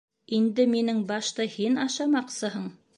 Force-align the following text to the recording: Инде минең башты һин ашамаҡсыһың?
Инде 0.37 0.65
минең 0.71 1.05
башты 1.13 1.49
һин 1.59 1.81
ашамаҡсыһың? 1.87 2.69